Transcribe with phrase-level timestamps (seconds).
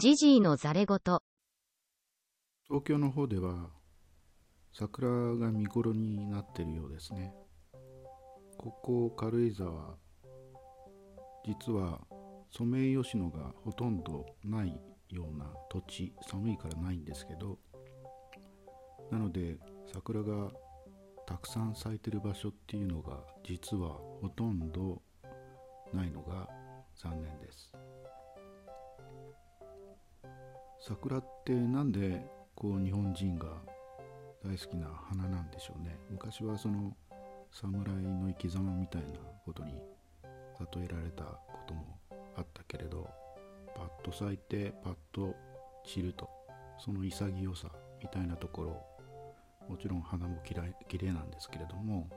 [0.00, 0.96] ジジイのざれ言。
[2.68, 3.70] 東京の方では
[4.72, 7.34] 桜が見頃になってるようですね
[8.56, 9.96] ここ軽井沢
[11.44, 11.98] 実は
[12.48, 14.80] ソメイヨシノがほとんどない
[15.10, 17.58] ような土地寒いからないんですけど
[19.10, 19.56] なので
[19.92, 20.52] 桜が
[21.26, 25.02] たくさん咲いてる場所っていうのが実はほとんど
[25.92, 26.48] ないのが
[26.94, 27.72] 残念です
[30.88, 32.24] 桜ってなんで
[32.54, 33.46] こう日本人が
[34.42, 35.98] 大好きな花なんでしょうね。
[36.08, 36.96] 昔はその
[37.52, 39.72] 侍の生き様みたいなことに
[40.74, 41.98] 例えられたことも
[42.38, 43.06] あったけれど
[43.76, 45.34] パッと咲いてパッと
[45.84, 46.26] 散ると
[46.78, 47.68] その潔さ
[48.02, 48.82] みたいなところ
[49.68, 52.08] もちろん花もきれいなんですけれども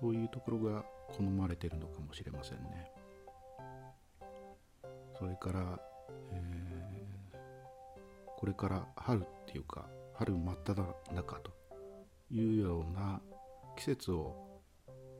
[0.00, 0.84] そういうところが
[1.16, 2.92] 好まれてるのかもしれませんね。
[5.18, 5.80] それから、
[6.32, 6.97] えー、
[8.48, 10.82] れから春っていうか春真っ只
[11.14, 11.52] 中と
[12.30, 13.20] いうような
[13.76, 14.60] 季節を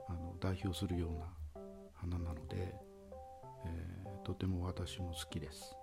[0.09, 1.27] あの代表するような
[1.95, 2.75] 花なので、
[3.67, 5.77] えー、とても私も好きです。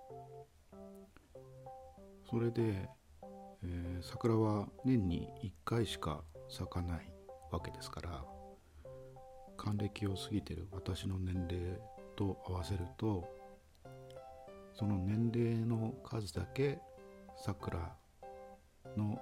[2.30, 2.90] それで、
[3.64, 7.14] えー、桜は年に1回しか咲かない
[7.52, 8.26] わけですから
[9.56, 11.80] 還暦を過ぎてる私の年齢
[12.16, 13.28] と合わせると
[14.74, 16.80] その年齢の数だけ
[17.38, 17.96] 桜
[18.96, 19.20] の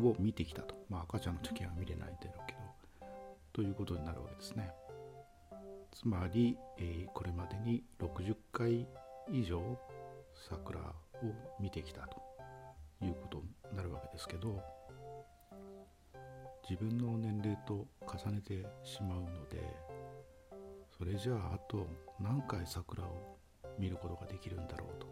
[0.00, 0.74] を見てきたと。
[0.88, 2.58] まあ赤ちゃんの時は見れないだろうけど、
[3.52, 4.70] ということになるわけですね。
[5.92, 8.86] つまり、えー、これまでに60回
[9.30, 9.60] 以上
[10.48, 10.94] 桜を
[11.60, 12.20] 見てきたと
[13.00, 13.38] いうこと
[13.70, 14.60] になるわけですけど、
[16.68, 19.62] 自分の年齢と重ねてしまうので、
[20.98, 21.86] それじゃああと
[22.20, 23.36] 何回桜を
[23.78, 25.06] 見ることができるんだろうと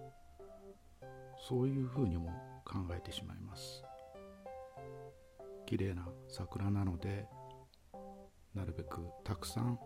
[1.49, 2.31] そういうふうにも
[2.65, 3.85] 考えてしまいます。
[5.67, 7.27] 綺麗な桜なので
[8.55, 9.79] なるべくたくさん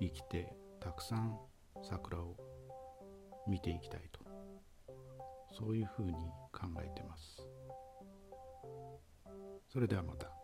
[0.00, 1.38] 生きてたくさん
[1.82, 2.36] 桜を
[3.48, 4.24] 見ていきたいと。
[5.56, 6.12] そういうふうに
[6.52, 7.46] 考えてます。
[9.72, 10.43] それではまた。